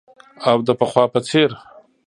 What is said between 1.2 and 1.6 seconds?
څیر